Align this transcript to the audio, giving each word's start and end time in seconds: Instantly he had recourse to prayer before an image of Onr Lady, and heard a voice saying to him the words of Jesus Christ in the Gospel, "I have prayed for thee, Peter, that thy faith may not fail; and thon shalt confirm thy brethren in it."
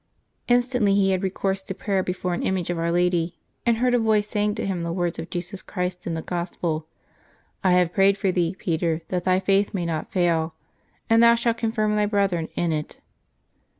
Instantly 0.47 0.95
he 0.95 1.11
had 1.11 1.21
recourse 1.21 1.61
to 1.61 1.75
prayer 1.75 2.01
before 2.01 2.33
an 2.33 2.41
image 2.41 2.71
of 2.71 2.77
Onr 2.79 2.91
Lady, 2.91 3.35
and 3.67 3.77
heard 3.77 3.93
a 3.93 3.99
voice 3.99 4.25
saying 4.27 4.55
to 4.55 4.65
him 4.65 4.81
the 4.81 4.91
words 4.91 5.19
of 5.19 5.29
Jesus 5.29 5.61
Christ 5.61 6.07
in 6.07 6.15
the 6.15 6.23
Gospel, 6.23 6.87
"I 7.63 7.73
have 7.73 7.93
prayed 7.93 8.17
for 8.17 8.31
thee, 8.31 8.55
Peter, 8.57 9.01
that 9.09 9.25
thy 9.25 9.39
faith 9.39 9.75
may 9.75 9.85
not 9.85 10.11
fail; 10.11 10.55
and 11.07 11.21
thon 11.21 11.35
shalt 11.37 11.57
confirm 11.57 11.95
thy 11.97 12.07
brethren 12.07 12.47
in 12.55 12.71
it." 12.71 12.97